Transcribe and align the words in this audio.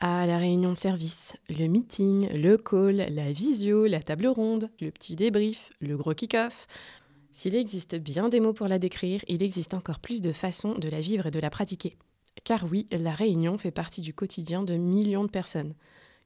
Ah, 0.00 0.26
la 0.26 0.38
réunion 0.38 0.70
de 0.70 0.76
service, 0.76 1.36
le 1.48 1.66
meeting, 1.66 2.28
le 2.28 2.56
call, 2.56 3.08
la 3.10 3.32
visio, 3.32 3.88
la 3.88 4.00
table 4.00 4.28
ronde, 4.28 4.70
le 4.80 4.92
petit 4.92 5.16
débrief, 5.16 5.70
le 5.80 5.96
gros 5.96 6.14
kick-off. 6.14 6.68
S'il 7.32 7.56
existe 7.56 7.96
bien 7.96 8.28
des 8.28 8.38
mots 8.38 8.52
pour 8.52 8.68
la 8.68 8.78
décrire, 8.78 9.24
il 9.26 9.42
existe 9.42 9.74
encore 9.74 9.98
plus 9.98 10.20
de 10.20 10.30
façons 10.30 10.74
de 10.74 10.88
la 10.88 11.00
vivre 11.00 11.26
et 11.26 11.30
de 11.32 11.40
la 11.40 11.50
pratiquer. 11.50 11.96
Car 12.44 12.64
oui, 12.70 12.86
la 12.92 13.10
réunion 13.10 13.58
fait 13.58 13.72
partie 13.72 14.00
du 14.00 14.14
quotidien 14.14 14.62
de 14.62 14.74
millions 14.74 15.24
de 15.24 15.30
personnes. 15.30 15.74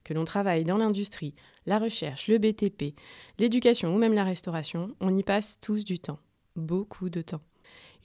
Que 0.03 0.13
l'on 0.13 0.23
travaille 0.23 0.65
dans 0.65 0.77
l'industrie, 0.77 1.33
la 1.65 1.79
recherche, 1.79 2.27
le 2.27 2.37
BTP, 2.37 2.93
l'éducation 3.39 3.95
ou 3.95 3.97
même 3.97 4.13
la 4.13 4.23
restauration, 4.23 4.93
on 4.99 5.17
y 5.17 5.23
passe 5.23 5.57
tous 5.59 5.83
du 5.83 5.97
temps. 5.97 6.19
Beaucoup 6.55 7.09
de 7.09 7.23
temps. 7.23 7.41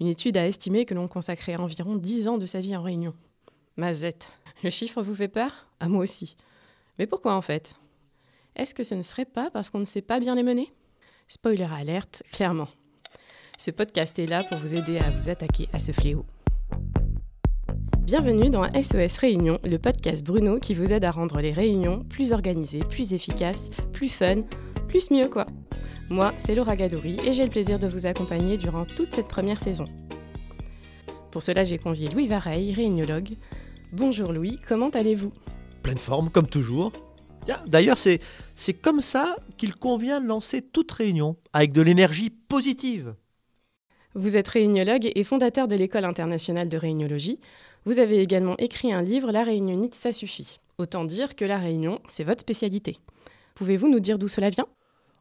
Une 0.00 0.06
étude 0.06 0.38
a 0.38 0.46
estimé 0.46 0.86
que 0.86 0.94
l'on 0.94 1.08
consacrait 1.08 1.56
environ 1.56 1.96
10 1.96 2.28
ans 2.28 2.38
de 2.38 2.46
sa 2.46 2.62
vie 2.62 2.74
en 2.74 2.82
réunion. 2.82 3.12
Mazette, 3.78 4.26
le 4.64 4.70
chiffre 4.70 5.02
vous 5.02 5.14
fait 5.14 5.28
peur? 5.28 5.68
À 5.78 5.88
moi 5.88 6.02
aussi. 6.02 6.36
Mais 6.98 7.06
pourquoi 7.06 7.36
en 7.36 7.40
fait? 7.42 7.74
Est-ce 8.56 8.74
que 8.74 8.82
ce 8.82 8.96
ne 8.96 9.02
serait 9.02 9.24
pas 9.24 9.50
parce 9.52 9.70
qu'on 9.70 9.78
ne 9.78 9.84
sait 9.84 10.02
pas 10.02 10.18
bien 10.18 10.34
les 10.34 10.42
mener? 10.42 10.68
Spoiler 11.28 11.68
alerte, 11.72 12.24
clairement. 12.32 12.66
Ce 13.56 13.70
podcast 13.70 14.18
est 14.18 14.26
là 14.26 14.42
pour 14.42 14.58
vous 14.58 14.74
aider 14.74 14.98
à 14.98 15.10
vous 15.10 15.30
attaquer 15.30 15.68
à 15.72 15.78
ce 15.78 15.92
fléau. 15.92 16.26
Bienvenue 18.00 18.50
dans 18.50 18.68
SOS 18.68 19.18
Réunion, 19.18 19.60
le 19.62 19.76
podcast 19.78 20.26
Bruno 20.26 20.58
qui 20.58 20.74
vous 20.74 20.92
aide 20.92 21.04
à 21.04 21.12
rendre 21.12 21.40
les 21.40 21.52
réunions 21.52 22.02
plus 22.02 22.32
organisées, 22.32 22.82
plus 22.82 23.14
efficaces, 23.14 23.70
plus 23.92 24.08
fun, 24.08 24.42
plus 24.88 25.12
mieux 25.12 25.28
quoi. 25.28 25.46
Moi, 26.10 26.34
c'est 26.36 26.56
Laura 26.56 26.74
Gadouri 26.74 27.18
et 27.24 27.32
j'ai 27.32 27.44
le 27.44 27.50
plaisir 27.50 27.78
de 27.78 27.86
vous 27.86 28.06
accompagner 28.06 28.56
durant 28.56 28.86
toute 28.86 29.14
cette 29.14 29.28
première 29.28 29.60
saison. 29.60 29.84
Pour 31.30 31.44
cela, 31.44 31.62
j'ai 31.62 31.78
convié 31.78 32.08
Louis 32.08 32.26
Vareille, 32.26 32.72
réuniologue, 32.72 33.36
Bonjour 33.92 34.34
Louis, 34.34 34.58
comment 34.68 34.90
allez-vous? 34.90 35.32
Pleine 35.82 35.96
forme, 35.96 36.28
comme 36.28 36.46
toujours. 36.46 36.92
D'ailleurs, 37.66 37.96
c'est, 37.96 38.20
c'est 38.54 38.74
comme 38.74 39.00
ça 39.00 39.38
qu'il 39.56 39.74
convient 39.74 40.20
de 40.20 40.26
lancer 40.26 40.60
toute 40.60 40.92
réunion, 40.92 41.36
avec 41.54 41.72
de 41.72 41.80
l'énergie 41.80 42.28
positive. 42.28 43.14
Vous 44.14 44.36
êtes 44.36 44.48
réuniologue 44.48 45.10
et 45.14 45.24
fondateur 45.24 45.68
de 45.68 45.74
l'École 45.74 46.04
internationale 46.04 46.68
de 46.68 46.76
réuniologie. 46.76 47.40
Vous 47.86 47.98
avez 47.98 48.18
également 48.18 48.56
écrit 48.58 48.92
un 48.92 49.00
livre, 49.00 49.32
La 49.32 49.42
réunionnite, 49.42 49.94
ça 49.94 50.12
suffit. 50.12 50.58
Autant 50.76 51.04
dire 51.04 51.34
que 51.34 51.46
la 51.46 51.56
réunion, 51.56 52.00
c'est 52.08 52.24
votre 52.24 52.42
spécialité. 52.42 52.96
Pouvez-vous 53.54 53.88
nous 53.88 54.00
dire 54.00 54.18
d'où 54.18 54.28
cela 54.28 54.50
vient? 54.50 54.66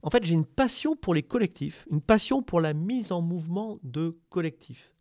En 0.03 0.09
fait, 0.09 0.25
j'ai 0.25 0.34
une 0.34 0.45
passion 0.45 0.97
pour 0.97 1.13
les 1.13 1.23
collectifs, 1.23 1.88
une 1.89 2.02
passion 2.02 2.41
pour 2.41 2.59
la 2.59 2.73
mise 2.73 3.13
en 3.13 3.22
mouvement 3.22 3.80
de 3.84 4.17
collectifs. 4.30 4.91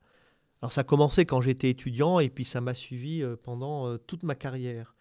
Alors 0.62 0.72
ça 0.72 0.82
a 0.82 0.84
commencé 0.84 1.26
quand 1.26 1.40
j'étais 1.40 1.70
étudiant 1.70 2.18
et 2.18 2.30
puis 2.30 2.44
ça 2.44 2.60
m'a 2.60 2.74
suivi 2.74 3.22
euh, 3.22 3.36
pendant 3.36 3.88
euh, 3.88 3.98
toute 3.98 4.22
ma 4.22 4.34
carrière. 4.34 4.96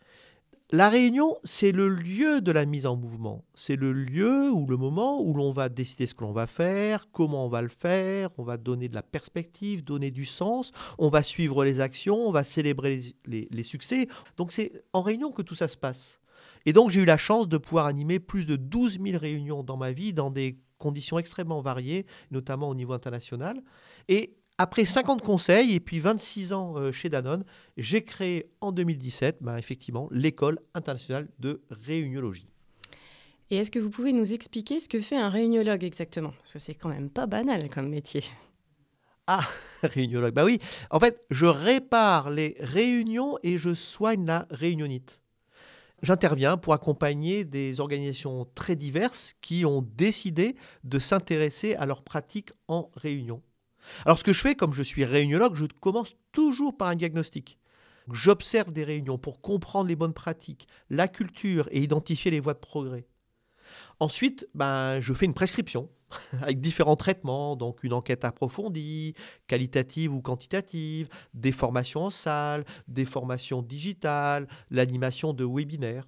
La 0.71 0.89
réunion, 0.89 1.37
c'est 1.43 1.71
le 1.71 1.87
lieu 1.87 2.41
de 2.41 2.51
la 2.51 2.65
mise 2.65 2.87
en 2.87 2.95
mouvement. 2.95 3.45
C'est 3.53 3.75
le 3.75 3.93
lieu 3.93 4.49
ou 4.49 4.65
le 4.65 4.77
moment 4.77 5.21
où 5.21 5.35
l'on 5.35 5.51
va 5.51 5.69
décider 5.69 6.07
ce 6.07 6.15
que 6.15 6.23
l'on 6.23 6.31
va 6.31 6.47
faire, 6.47 7.07
comment 7.11 7.45
on 7.45 7.49
va 7.49 7.61
le 7.61 7.69
faire, 7.69 8.31
on 8.39 8.43
va 8.43 8.57
donner 8.57 8.89
de 8.89 8.95
la 8.95 9.03
perspective, 9.03 9.83
donner 9.83 10.09
du 10.09 10.25
sens, 10.25 10.71
on 10.97 11.09
va 11.09 11.21
suivre 11.21 11.63
les 11.63 11.81
actions, 11.81 12.27
on 12.27 12.31
va 12.31 12.43
célébrer 12.43 12.99
les, 13.25 13.63
succès. 13.63 14.07
Donc 14.37 14.51
c'est 14.51 14.83
en 14.91 15.03
réunion 15.03 15.31
que 15.31 15.43
tout 15.43 15.53
ça 15.53 15.67
se 15.67 15.77
passe. 15.77 16.19
Et 16.65 16.73
donc 16.73 16.89
j'ai 16.89 17.01
eu 17.01 17.05
la 17.05 17.17
chance 17.17 17.47
de 17.47 17.57
pouvoir 17.57 17.85
animer 17.85 18.19
plus 18.19 18.47
de 18.47 18.55
12 18.55 18.99
000 18.99 19.19
réunions 19.19 19.61
dans 19.61 19.77
ma 19.77 19.91
vie, 19.91 20.13
dans 20.13 20.31
des 20.31 20.57
conditions 20.79 21.19
extrêmement 21.19 21.61
variées, 21.61 22.07
notamment 22.31 22.69
au 22.69 22.75
niveau 22.75 22.93
international. 22.93 23.61
Et 24.07 24.35
après 24.57 24.85
50 24.85 25.21
conseils 25.21 25.73
et 25.73 25.79
puis 25.79 25.99
26 25.99 26.53
ans 26.53 26.77
euh, 26.77 26.91
chez 26.91 27.09
Danone, 27.09 27.43
j'ai 27.77 28.03
créé 28.03 28.49
en 28.61 28.71
2017 28.71 29.37
ben, 29.41 29.57
effectivement 29.57 30.07
l'école 30.11 30.59
internationale 30.73 31.27
de 31.39 31.61
réuniologie. 31.69 32.47
Et 33.51 33.57
est-ce 33.57 33.69
que 33.69 33.79
vous 33.79 33.89
pouvez 33.89 34.11
nous 34.11 34.33
expliquer 34.33 34.79
ce 34.79 34.89
que 34.89 35.01
fait 35.01 35.17
un 35.17 35.29
réuniologue 35.29 35.83
exactement? 35.83 36.33
Parce 36.39 36.53
que 36.53 36.59
c'est 36.59 36.73
quand 36.73 36.89
même 36.89 37.09
pas 37.09 37.27
banal 37.27 37.69
comme 37.69 37.89
métier. 37.89 38.23
Ah, 39.27 39.45
réuniologue, 39.83 40.33
bah 40.33 40.45
oui. 40.45 40.59
En 40.89 40.99
fait, 40.99 41.21
je 41.29 41.45
répare 41.45 42.29
les 42.29 42.55
réunions 42.59 43.37
et 43.43 43.57
je 43.57 43.73
soigne 43.73 44.25
la 44.25 44.47
réunionite. 44.49 45.19
J'interviens 46.01 46.57
pour 46.57 46.73
accompagner 46.73 47.45
des 47.45 47.79
organisations 47.79 48.47
très 48.55 48.75
diverses 48.75 49.33
qui 49.41 49.65
ont 49.65 49.81
décidé 49.95 50.55
de 50.83 50.99
s'intéresser 50.99 51.75
à 51.75 51.85
leurs 51.85 52.03
pratiques 52.03 52.51
en 52.67 52.91
réunion. 52.95 53.41
Alors 54.05 54.19
ce 54.19 54.23
que 54.23 54.33
je 54.33 54.41
fais, 54.41 54.55
comme 54.55 54.73
je 54.73 54.83
suis 54.83 55.05
réuniologue, 55.05 55.55
je 55.55 55.65
commence 55.79 56.15
toujours 56.31 56.75
par 56.75 56.89
un 56.89 56.95
diagnostic. 56.95 57.59
J'observe 58.11 58.71
des 58.71 58.83
réunions 58.83 59.17
pour 59.17 59.41
comprendre 59.41 59.87
les 59.87 59.95
bonnes 59.95 60.13
pratiques, 60.13 60.67
la 60.89 61.07
culture 61.07 61.67
et 61.71 61.81
identifier 61.81 62.31
les 62.31 62.39
voies 62.39 62.53
de 62.53 62.59
progrès. 62.59 63.07
Ensuite, 63.99 64.47
ben, 64.53 64.99
je 64.99 65.13
fais 65.13 65.25
une 65.25 65.33
prescription 65.33 65.89
avec 66.41 66.61
différents 66.61 66.95
traitements, 66.95 67.55
donc 67.55 67.83
une 67.83 67.93
enquête 67.93 68.25
approfondie, 68.25 69.15
qualitative 69.47 70.13
ou 70.13 70.21
quantitative, 70.21 71.09
des 71.33 71.51
formations 71.51 72.05
en 72.05 72.09
salle, 72.09 72.65
des 72.87 73.05
formations 73.05 73.61
digitales, 73.61 74.47
l'animation 74.69 75.33
de 75.33 75.45
webinaires. 75.45 76.07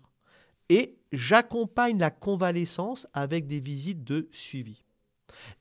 Et 0.70 1.00
j'accompagne 1.12 1.98
la 1.98 2.12
convalescence 2.12 3.08
avec 3.14 3.48
des 3.48 3.59
visites 3.59 4.04
de 4.04 4.28
suivi. 4.32 4.84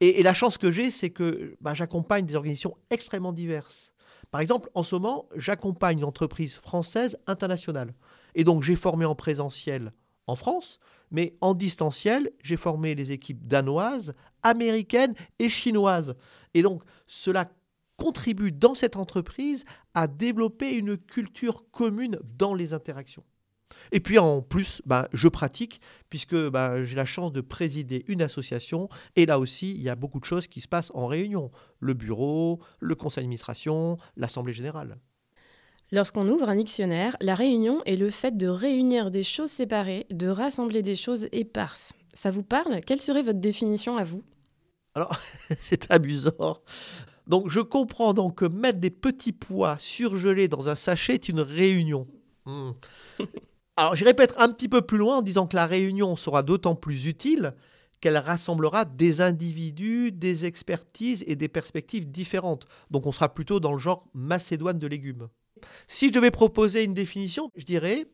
Et, 0.00 0.22
la 0.22 0.34
chance 0.34 0.59
que 0.59 0.71
j'ai, 0.71 0.91
c'est 0.91 1.10
que 1.10 1.56
bah, 1.60 1.75
j'accompagne 1.75 2.27
des 2.27 2.34
organisations 2.34 2.77
extrêmement 2.91 3.32
diverses. 3.32 3.93
Par 4.31 4.41
exemple, 4.41 4.71
en 4.75 4.82
ce 4.82 4.94
moment, 4.94 5.28
j'accompagne 5.34 5.99
une 5.99 6.04
entreprise 6.04 6.59
française 6.59 7.19
internationale. 7.27 7.94
Et 8.34 8.44
donc, 8.44 8.62
j'ai 8.62 8.77
formé 8.77 9.04
en 9.04 9.15
présentiel 9.15 9.93
en 10.27 10.34
France, 10.34 10.78
mais 11.10 11.37
en 11.41 11.54
distanciel, 11.54 12.31
j'ai 12.43 12.56
formé 12.56 12.94
les 12.94 13.12
équipes 13.12 13.47
danoises, 13.47 14.15
américaines 14.43 15.15
et 15.38 15.49
chinoises. 15.49 16.16
Et 16.54 16.62
donc, 16.62 16.83
cela 17.06 17.48
contribue 17.97 18.53
dans 18.53 18.75
cette 18.75 18.97
entreprise 18.97 19.65
à 19.94 20.06
développer 20.06 20.72
une 20.72 20.97
culture 20.97 21.65
commune 21.71 22.19
dans 22.37 22.54
les 22.54 22.75
interactions. 22.75 23.25
Et 23.93 24.00
puis 24.00 24.19
en 24.19 24.43
plus, 24.43 24.82
bah, 24.87 25.09
je 25.12 25.28
pratique 25.28 25.81
puisque 26.09 26.37
bah, 26.37 26.82
j'ai 26.82 26.97
la 26.97 27.04
chance 27.04 27.32
de 27.32 27.41
présider 27.41 28.04
une 28.09 28.22
association. 28.22 28.88
Et 29.15 29.27
là 29.27 29.38
aussi, 29.38 29.71
il 29.71 29.82
y 29.82 29.88
a 29.88 29.97
beaucoup 29.97 30.21
de 30.21 30.25
choses 30.25 30.47
qui 30.47 30.60
se 30.60 30.69
passent 30.69 30.91
en 30.94 31.06
réunion. 31.06 31.50
Le 31.81 31.94
bureau, 31.94 32.60
le 32.81 32.94
conseil 32.94 33.22
d'administration, 33.22 33.99
l'assemblée 34.16 34.53
générale. 34.53 34.99
Lorsqu'on 35.93 36.28
ouvre 36.28 36.49
un 36.49 36.56
dictionnaire, 36.56 37.16
la 37.21 37.37
réunion 37.37 37.81
est 37.84 37.97
le 37.97 38.10
fait 38.10 38.37
de 38.37 38.49
réunir 38.49 39.12
des 39.12 39.22
choses 39.22 39.50
séparées, 39.50 40.06
de 40.10 40.27
rassembler 40.27 40.83
des 40.83 40.97
choses 40.97 41.28
éparses. 41.31 41.93
Ça 42.12 42.33
vous 42.33 42.43
parle? 42.43 42.81
Quelle 42.84 43.00
serait 43.00 43.22
votre 43.22 43.38
définition 43.38 43.97
à 43.97 44.03
vous? 44.03 44.25
Alors, 44.94 45.16
c'est 45.60 45.91
amusant. 45.93 46.56
Donc, 47.28 47.48
je 47.48 47.60
comprends 47.60 48.15
donc 48.15 48.38
que 48.38 48.47
mettre 48.47 48.81
des 48.81 48.91
petits 48.91 49.33
pois 49.33 49.77
surgelés 49.78 50.48
dans 50.48 50.69
un 50.69 50.75
sachet 50.75 51.15
est 51.15 51.28
une 51.28 51.41
réunion. 51.41 52.09
Hmm. 52.47 52.72
Alors, 53.76 53.94
j'irai 53.94 54.14
peut-être 54.14 54.41
un 54.41 54.50
petit 54.50 54.69
peu 54.69 54.82
plus 54.82 54.97
loin 54.97 55.19
en 55.19 55.22
disant 55.22 55.47
que 55.47 55.56
la 55.56 55.66
réunion 55.66 56.16
sera 56.16 56.42
d'autant 56.42 56.75
plus 56.75 57.06
utile 57.06 57.54
qu'elle 58.00 58.16
rassemblera 58.16 58.84
des 58.84 59.20
individus, 59.20 60.12
des 60.12 60.44
expertises 60.47 61.25
et 61.26 61.37
des 61.37 61.48
perspectives 61.48 62.10
différentes. 62.10 62.66
Donc 62.91 63.06
on 63.06 63.12
sera 63.12 63.32
plutôt 63.32 63.60
dans 63.60 63.72
le 63.72 63.78
genre 63.78 64.06
macédoine 64.15 64.78
de 64.78 64.86
légumes. 64.86 65.28
Si 65.86 66.09
je 66.09 66.12
devais 66.12 66.31
proposer 66.31 66.84
une 66.84 66.94
définition, 66.94 67.50
je 67.56 67.65
dirais 67.65 68.06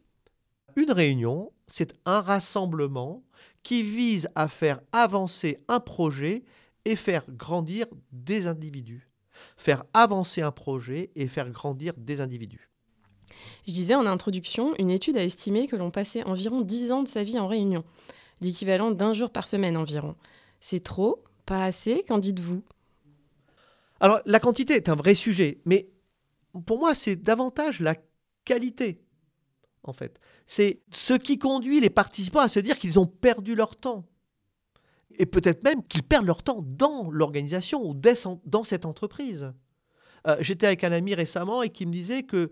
une 0.77 0.91
réunion, 0.91 1.53
c'est 1.67 1.95
un 2.07 2.21
rassemblement 2.21 3.23
qui 3.63 3.83
vise 3.83 4.29
à 4.35 4.49
faire 4.49 4.81
avancer 4.93 5.59
un 5.69 5.81
projet 5.81 6.45
et 6.85 6.97
faire 6.97 7.25
grandir 7.29 7.87
des 8.11 8.47
individus. 8.47 9.09
Faire 9.57 9.85
avancer 9.95 10.43
un 10.43 10.53
projet 10.53 11.11
et 11.15 11.29
faire 11.29 11.51
grandir 11.51 11.95
des 11.97 12.21
individus. 12.21 12.72
Je 13.67 13.73
disais 13.73 13.95
en 13.95 14.07
introduction, 14.07 14.75
une 14.79 14.91
étude 14.91 15.17
a 15.17 15.25
estimé 15.25 15.69
que 15.69 15.77
l'on 15.77 15.91
passait 15.91 16.25
environ 16.25 16.61
10 16.61 16.93
ans 16.93 17.03
de 17.03 17.09
sa 17.09 17.23
vie 17.23 17.39
en 17.39 17.47
réunion, 17.47 17.85
l'équivalent 18.41 18.91
d'un 18.91 19.13
jour 19.13 19.31
par 19.31 19.47
semaine 19.47 19.77
environ. 19.77 20.17
C'est 20.61 20.83
trop 20.83 21.25
Pas 21.47 21.65
assez 21.65 22.05
Qu'en 22.07 22.19
dites-vous? 22.19 22.63
Alors, 24.01 24.21
la 24.27 24.41
quantité 24.41 24.75
est 24.75 24.89
un 24.89 24.97
vrai 24.97 25.15
sujet, 25.15 25.61
mais 25.65 25.89
pour 26.67 26.79
moi, 26.79 26.95
c'est 26.95 27.17
davantage 27.17 27.81
la 27.81 27.95
qualité, 28.45 29.01
en 29.85 29.93
fait. 29.93 30.19
C'est 30.47 30.83
ce 30.93 31.15
qui 31.15 31.39
conduit 31.39 31.81
les 31.81 31.91
participants 31.91 32.41
à 32.41 32.49
se 32.49 32.59
dire 32.59 32.79
qu'ils 32.79 32.99
ont 32.99 33.07
perdu 33.07 33.55
leur 33.55 33.77
temps. 33.77 34.05
Et 35.19 35.27
peut-être 35.27 35.63
même 35.63 35.87
qu'ils 35.87 36.03
perdent 36.03 36.27
leur 36.27 36.43
temps 36.43 36.61
dans 36.65 37.11
l'organisation 37.11 37.87
ou 37.87 37.95
dans 37.95 38.65
cette 38.65 38.87
entreprise. 38.87 39.53
Euh, 40.27 40.37
j'étais 40.41 40.67
avec 40.67 40.85
un 40.85 40.93
ami 40.93 41.15
récemment 41.15 41.63
et 41.63 41.71
qui 41.71 41.87
me 41.87 41.93
disait 41.93 42.23
que 42.23 42.51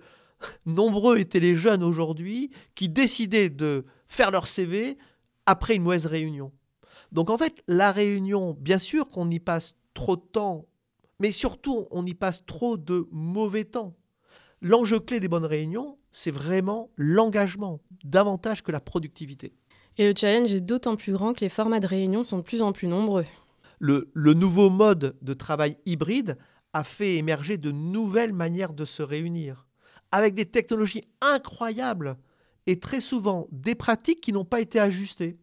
nombreux 0.67 1.19
étaient 1.19 1.41
les 1.41 1.57
jeunes 1.57 1.83
aujourd'hui 1.83 2.51
qui 2.75 2.89
décidaient 2.89 3.51
de 3.51 3.85
faire 4.07 4.31
leur 4.31 4.49
CV 4.49 4.99
après 5.47 5.77
une 5.77 5.83
mauvaise 5.83 6.07
réunion. 6.07 6.53
Donc 7.13 7.31
en 7.31 7.39
fait, 7.39 7.63
la 7.67 7.93
réunion, 7.93 8.57
bien 8.59 8.79
sûr 8.79 9.09
qu'on 9.09 9.31
y 9.31 9.41
passe 9.41 9.75
trop 9.95 10.17
de 10.17 10.23
temps, 10.23 10.67
mais 11.19 11.33
surtout 11.33 11.87
on 11.91 12.07
y 12.07 12.15
passe 12.15 12.45
trop 12.47 12.77
de 12.77 13.09
mauvais 13.11 13.65
temps. 13.65 13.97
L'enjeu 14.63 15.01
clé 15.01 15.21
des 15.21 15.29
bonnes 15.29 15.47
réunions, 15.47 15.99
c'est 16.13 16.31
vraiment 16.31 16.91
l'engagement, 16.97 17.81
davantage 18.05 18.63
que 18.63 18.73
la 18.73 18.81
productivité. 18.81 19.55
Et 19.97 20.07
le 20.07 20.15
challenge 20.17 20.53
est 20.53 20.61
d'autant 20.61 20.97
plus 20.97 21.13
grand 21.13 21.33
que 21.33 21.41
les 21.41 21.49
formats 21.49 21.81
de 21.81 21.87
réunion 21.87 22.25
sont 22.25 22.39
de 22.39 22.43
plus 22.43 22.63
en 22.63 22.73
plus 22.73 22.87
nombreux. 22.87 23.25
Le, 23.79 24.11
le 24.13 24.35
nouveau 24.35 24.69
mode 24.69 25.17
de 25.23 25.33
travail 25.33 25.79
hybride 25.87 26.37
a 26.73 26.85
fait 26.85 27.17
émerger 27.17 27.59
de 27.59 27.73
nouvelles 27.73 28.33
manières 28.33 28.75
de 28.75 28.85
se 28.85 29.03
réunir, 29.03 29.67
avec 30.13 30.35
des 30.35 30.47
technologies 30.47 31.05
incroyables 31.21 32.17
et 32.67 32.79
très 32.79 33.01
souvent 33.01 33.49
des 33.53 33.75
pratiques 33.75 34.21
qui 34.21 34.33
n'ont 34.33 34.45
pas 34.45 34.61
été 34.61 34.79
ajustées. 34.79 35.39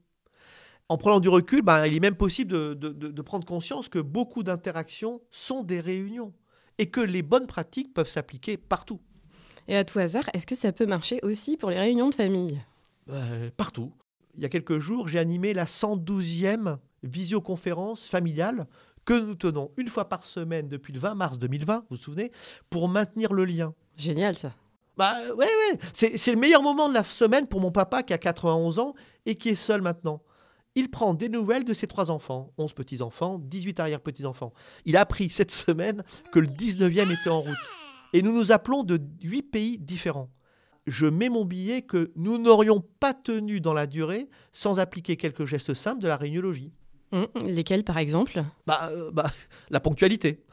En 0.89 0.97
prenant 0.97 1.19
du 1.19 1.27
recul, 1.29 1.61
ben, 1.63 1.85
il 1.85 1.95
est 1.95 1.99
même 1.99 2.15
possible 2.15 2.51
de, 2.51 2.73
de- 2.73 2.89
de- 2.93 3.09
de 3.09 3.21
prendre 3.21 3.45
conscience 3.45 3.89
que 3.89 3.99
beaucoup 3.99 4.43
d'interactions 4.43 5.21
sont 5.31 5.63
des 5.63 5.81
réunions 5.81 6.33
et 6.77 6.89
que 6.89 7.01
les 7.01 7.23
bonnes 7.23 7.47
pratiques 7.47 7.93
peuvent 7.93 8.07
s'appliquer 8.07 8.55
partout. 8.57 9.01
Et 9.67 9.75
à 9.75 9.83
tout 9.83 9.99
hasard, 9.99 10.23
est-ce 10.33 10.47
que 10.47 10.55
ça 10.55 10.71
peut 10.71 10.85
marcher 10.85 11.19
aussi 11.23 11.57
pour 11.57 11.69
les 11.71 11.79
réunions 11.79 12.09
de 12.09 12.15
famille? 12.15 12.61
Euh, 13.09 13.49
partout. 13.57 13.91
Il 14.37 14.43
y 14.43 14.45
a 14.45 14.49
quelques 14.49 14.79
jours, 14.79 15.07
j'ai 15.09 15.19
animé 15.19 15.53
la 15.53 15.65
112e 15.65 16.77
visioconférence 17.03 18.05
familiale 18.07 18.67
que 19.07 19.13
nous 19.13 19.35
tenons 19.35 19.71
une 19.77 19.87
fois 19.87 20.09
par 20.09 20.25
semaine 20.25 20.67
depuis 20.67 20.93
le 20.93 20.99
20 20.99 21.15
mars 21.15 21.39
2020, 21.39 21.77
vous 21.77 21.83
vous 21.91 21.95
souvenez, 21.95 22.31
pour 22.69 22.89
maintenir 22.89 23.33
le 23.33 23.45
lien. 23.45 23.73
Génial 23.95 24.37
ça. 24.37 24.53
Bah 24.97 25.13
ouais, 25.35 25.45
ouais, 25.45 25.79
c'est 25.93 26.17
c'est 26.17 26.31
le 26.31 26.37
meilleur 26.37 26.61
moment 26.61 26.89
de 26.89 26.93
la 26.93 27.03
semaine 27.03 27.47
pour 27.47 27.61
mon 27.61 27.71
papa 27.71 28.03
qui 28.03 28.13
a 28.13 28.17
91 28.17 28.79
ans 28.79 28.95
et 29.25 29.35
qui 29.35 29.49
est 29.49 29.55
seul 29.55 29.81
maintenant. 29.81 30.21
Il 30.75 30.91
prend 30.91 31.13
des 31.13 31.29
nouvelles 31.29 31.63
de 31.63 31.73
ses 31.73 31.87
trois 31.87 32.11
enfants, 32.11 32.51
11 32.57 32.73
petits-enfants, 32.73 33.39
18 33.39 33.79
arrière-petits-enfants. 33.79 34.53
Il 34.85 34.97
a 34.97 35.01
appris 35.01 35.29
cette 35.29 35.51
semaine 35.51 36.03
que 36.31 36.39
le 36.39 36.47
19e 36.47 37.11
était 37.11 37.29
en 37.29 37.41
route. 37.41 37.57
Et 38.13 38.21
nous 38.21 38.33
nous 38.33 38.51
appelons 38.51 38.83
de 38.83 38.99
8 39.23 39.41
pays 39.43 39.77
différents. 39.79 40.29
Je 40.85 41.05
mets 41.05 41.29
mon 41.29 41.45
billet 41.45 41.81
que 41.81 42.11
nous 42.15 42.37
n'aurions 42.37 42.83
pas 42.99 43.13
tenu 43.13 43.61
dans 43.61 43.73
la 43.73 43.87
durée 43.87 44.29
sans 44.51 44.79
appliquer 44.79 45.17
quelques 45.17 45.45
gestes 45.45 45.73
simples 45.73 46.01
de 46.01 46.07
la 46.07 46.17
réuniologie. 46.17 46.73
Hum, 47.11 47.27
lesquels 47.45 47.83
par 47.83 47.97
exemple? 47.97 48.43
Bah, 48.65 48.89
euh, 48.91 49.11
bah, 49.11 49.31
la 49.69 49.79
ponctualité. 49.79 50.43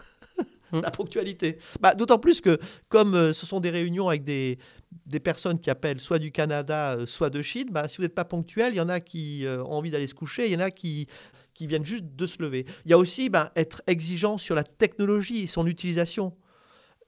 Hmm. 0.70 0.80
la 0.82 0.90
ponctualité. 0.90 1.58
Bah, 1.80 1.94
D'autant 1.94 2.18
plus 2.18 2.40
que, 2.40 2.58
comme 2.88 3.14
euh, 3.14 3.32
ce 3.32 3.46
sont 3.46 3.60
des 3.60 3.70
réunions 3.70 4.08
avec 4.08 4.24
des, 4.24 4.58
des 5.06 5.20
personnes 5.20 5.58
qui 5.58 5.70
appellent 5.70 6.00
soit 6.00 6.18
du 6.18 6.30
Canada, 6.30 6.94
euh, 6.96 7.06
soit 7.06 7.30
de 7.30 7.42
Chine, 7.42 7.68
bah, 7.70 7.88
si 7.88 7.96
vous 7.96 8.02
n'êtes 8.04 8.14
pas 8.14 8.24
ponctuel, 8.24 8.72
il 8.72 8.76
y 8.76 8.80
en 8.80 8.88
a 8.88 9.00
qui 9.00 9.44
ont 9.46 9.72
envie 9.72 9.90
d'aller 9.90 10.06
se 10.06 10.14
coucher, 10.14 10.46
il 10.46 10.52
y 10.52 10.56
en 10.56 10.60
a 10.60 10.70
qui, 10.70 11.08
qui 11.54 11.66
viennent 11.66 11.84
juste 11.84 12.04
de 12.14 12.26
se 12.26 12.42
lever. 12.42 12.66
Il 12.84 12.90
y 12.90 12.94
a 12.94 12.98
aussi 12.98 13.30
bah, 13.30 13.52
être 13.56 13.82
exigeant 13.86 14.38
sur 14.38 14.54
la 14.54 14.64
technologie 14.64 15.44
et 15.44 15.46
son 15.46 15.66
utilisation. 15.66 16.36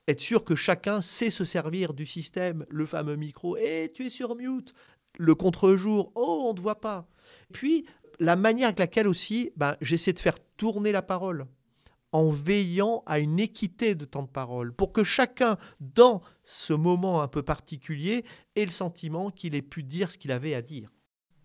Être 0.09 0.21
sûr 0.21 0.45
que 0.45 0.55
chacun 0.55 1.03
sait 1.03 1.31
se 1.31 1.45
servir 1.45 1.93
du 1.93 2.07
système, 2.07 2.65
le 2.69 2.87
fameux 2.87 3.17
micro, 3.17 3.57
et 3.57 3.91
tu 3.93 4.07
es 4.07 4.11
sur 4.11 4.37
mute, 4.37 4.73
le 5.19 5.35
contre-jour, 5.35 6.13
oh, 6.15 6.45
on 6.47 6.53
ne 6.53 6.57
te 6.57 6.61
voit 6.61 6.81
pas. 6.81 7.09
Puis, 7.53 7.87
la 8.19 8.37
manière 8.37 8.69
avec 8.69 8.79
laquelle 8.79 9.09
aussi 9.09 9.51
bah, 9.57 9.77
j'essaie 9.81 10.13
de 10.13 10.19
faire 10.19 10.39
tourner 10.57 10.93
la 10.93 11.03
parole 11.03 11.47
en 12.13 12.31
veillant 12.31 13.03
à 13.05 13.19
une 13.19 13.39
équité 13.39 13.95
de 13.95 14.05
temps 14.05 14.23
de 14.23 14.29
parole, 14.29 14.73
pour 14.73 14.93
que 14.93 15.05
chacun, 15.05 15.59
dans 15.81 16.23
ce 16.45 16.73
moment 16.73 17.21
un 17.21 17.29
peu 17.29 17.43
particulier, 17.43 18.25
ait 18.55 18.65
le 18.65 18.71
sentiment 18.71 19.31
qu'il 19.31 19.55
ait 19.55 19.63
pu 19.63 19.83
dire 19.83 20.11
ce 20.11 20.17
qu'il 20.17 20.33
avait 20.33 20.55
à 20.55 20.63
dire. 20.63 20.91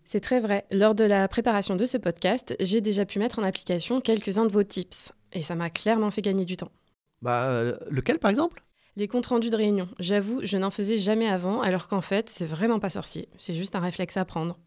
C'est 0.04 0.20
très 0.20 0.40
vrai. 0.40 0.64
Lors 0.70 0.94
de 0.94 1.04
la 1.04 1.28
préparation 1.28 1.76
de 1.76 1.84
ce 1.84 1.98
podcast, 1.98 2.56
j'ai 2.58 2.80
déjà 2.80 3.04
pu 3.04 3.18
mettre 3.18 3.38
en 3.38 3.42
application 3.42 4.00
quelques-uns 4.00 4.46
de 4.46 4.52
vos 4.52 4.62
tips. 4.62 5.12
Et 5.32 5.42
ça 5.42 5.54
m'a 5.54 5.70
clairement 5.70 6.10
fait 6.10 6.22
gagner 6.22 6.44
du 6.44 6.56
temps. 6.56 6.72
Bah, 7.20 7.44
euh, 7.50 7.76
lequel, 7.90 8.18
par 8.18 8.30
exemple? 8.30 8.64
Les 8.96 9.08
comptes 9.08 9.26
rendus 9.26 9.50
de 9.50 9.56
réunion. 9.56 9.88
J'avoue, 9.98 10.40
je 10.42 10.58
n'en 10.58 10.70
faisais 10.70 10.96
jamais 10.96 11.28
avant, 11.28 11.60
alors 11.60 11.86
qu'en 11.86 12.00
fait, 12.00 12.28
c'est 12.28 12.46
vraiment 12.46 12.78
pas 12.78 12.90
sorcier. 12.90 13.28
C'est 13.38 13.54
juste 13.54 13.76
un 13.76 13.80
réflexe 13.80 14.16
à 14.16 14.24
prendre. 14.24 14.58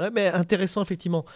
Ouais, 0.00 0.10
mais 0.10 0.28
intéressant, 0.28 0.82
effectivement. 0.82 1.26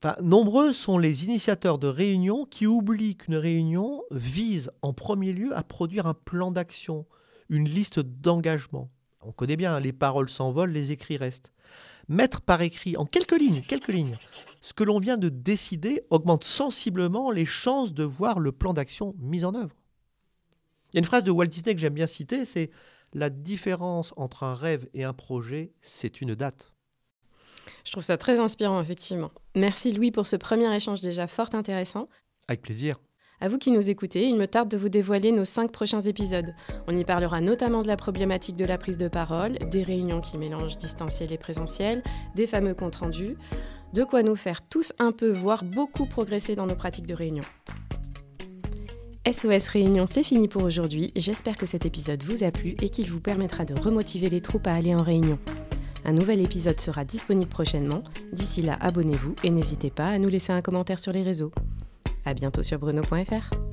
Enfin, 0.00 0.14
nombreux 0.22 0.72
sont 0.72 0.98
les 0.98 1.24
initiateurs 1.24 1.78
de 1.78 1.88
réunions 1.88 2.44
qui 2.44 2.66
oublient 2.66 3.16
qu'une 3.16 3.36
réunion 3.36 4.02
vise 4.10 4.70
en 4.82 4.92
premier 4.92 5.32
lieu 5.32 5.56
à 5.56 5.64
produire 5.64 6.06
un 6.06 6.14
plan 6.14 6.52
d'action, 6.52 7.06
une 7.48 7.68
liste 7.68 7.98
d'engagement. 7.98 8.90
On 9.22 9.32
connaît 9.32 9.56
bien, 9.56 9.74
hein, 9.74 9.80
les 9.80 9.92
paroles 9.92 10.30
s'envolent, 10.30 10.70
les 10.70 10.92
écrits 10.92 11.16
restent. 11.16 11.50
Mettre 12.08 12.42
par 12.42 12.62
écrit, 12.62 12.96
en 12.96 13.06
quelques 13.06 13.38
lignes, 13.38 13.62
quelques 13.62 13.88
lignes, 13.88 14.16
ce 14.60 14.72
que 14.72 14.84
l'on 14.84 15.00
vient 15.00 15.18
de 15.18 15.30
décider 15.30 16.02
augmente 16.10 16.44
sensiblement 16.44 17.30
les 17.30 17.44
chances 17.44 17.92
de 17.92 18.04
voir 18.04 18.38
le 18.38 18.52
plan 18.52 18.74
d'action 18.74 19.14
mis 19.18 19.44
en 19.44 19.54
œuvre. 19.54 19.74
Il 20.92 20.96
y 20.96 20.98
a 20.98 21.00
une 21.00 21.06
phrase 21.06 21.24
de 21.24 21.30
Walt 21.30 21.46
Disney 21.46 21.74
que 21.74 21.80
j'aime 21.80 21.94
bien 21.94 22.06
citer, 22.06 22.44
c'est 22.44 22.70
La 23.14 23.30
différence 23.30 24.14
entre 24.16 24.44
un 24.44 24.54
rêve 24.54 24.88
et 24.94 25.04
un 25.04 25.12
projet, 25.12 25.72
c'est 25.80 26.20
une 26.20 26.34
date. 26.34 26.72
Je 27.84 27.92
trouve 27.92 28.04
ça 28.04 28.16
très 28.16 28.38
inspirant, 28.38 28.80
effectivement. 28.80 29.30
Merci 29.54 29.92
Louis 29.92 30.10
pour 30.10 30.26
ce 30.26 30.36
premier 30.36 30.74
échange 30.74 31.00
déjà 31.00 31.26
fort 31.26 31.48
intéressant. 31.54 32.08
Avec 32.48 32.62
plaisir. 32.62 32.96
À 33.40 33.48
vous 33.48 33.58
qui 33.58 33.70
nous 33.70 33.88
écoutez, 33.88 34.26
il 34.26 34.36
me 34.36 34.48
tarde 34.48 34.68
de 34.68 34.76
vous 34.76 34.88
dévoiler 34.88 35.30
nos 35.30 35.44
cinq 35.44 35.70
prochains 35.70 36.00
épisodes. 36.00 36.54
On 36.88 36.96
y 36.96 37.04
parlera 37.04 37.40
notamment 37.40 37.82
de 37.82 37.86
la 37.86 37.96
problématique 37.96 38.56
de 38.56 38.64
la 38.64 38.78
prise 38.78 38.98
de 38.98 39.06
parole, 39.06 39.58
des 39.70 39.84
réunions 39.84 40.20
qui 40.20 40.38
mélangent 40.38 40.76
distanciel 40.76 41.32
et 41.32 41.38
présentiel, 41.38 42.02
des 42.34 42.48
fameux 42.48 42.74
comptes 42.74 42.96
rendus, 42.96 43.36
de 43.92 44.02
quoi 44.02 44.24
nous 44.24 44.34
faire 44.34 44.62
tous 44.62 44.92
un 44.98 45.12
peu, 45.12 45.30
voire 45.30 45.62
beaucoup 45.62 46.06
progresser 46.06 46.56
dans 46.56 46.66
nos 46.66 46.74
pratiques 46.74 47.06
de 47.06 47.14
réunion. 47.14 47.44
SOS 49.30 49.68
Réunion, 49.68 50.06
c'est 50.08 50.22
fini 50.22 50.48
pour 50.48 50.64
aujourd'hui. 50.64 51.12
J'espère 51.14 51.56
que 51.56 51.66
cet 51.66 51.86
épisode 51.86 52.22
vous 52.22 52.42
a 52.42 52.50
plu 52.50 52.76
et 52.80 52.88
qu'il 52.88 53.10
vous 53.10 53.20
permettra 53.20 53.64
de 53.64 53.78
remotiver 53.78 54.30
les 54.30 54.40
troupes 54.40 54.66
à 54.66 54.72
aller 54.72 54.94
en 54.94 55.02
réunion. 55.02 55.38
Un 56.08 56.14
nouvel 56.14 56.40
épisode 56.40 56.80
sera 56.80 57.04
disponible 57.04 57.50
prochainement. 57.50 58.02
D'ici 58.32 58.62
là, 58.62 58.78
abonnez-vous 58.80 59.34
et 59.44 59.50
n'hésitez 59.50 59.90
pas 59.90 60.08
à 60.08 60.18
nous 60.18 60.30
laisser 60.30 60.54
un 60.54 60.62
commentaire 60.62 60.98
sur 60.98 61.12
les 61.12 61.22
réseaux. 61.22 61.52
À 62.24 62.32
bientôt 62.32 62.62
sur 62.62 62.78
bruno.fr. 62.78 63.67